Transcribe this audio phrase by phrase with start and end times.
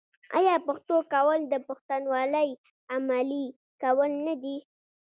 [0.37, 2.49] آیا پښتو کول د پښتونولۍ
[2.93, 3.45] عملي
[3.81, 4.57] کول نه دي؟